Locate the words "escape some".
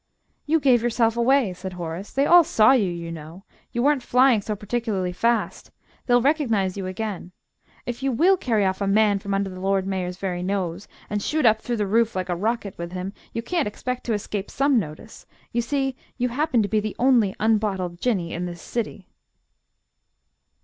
14.13-14.79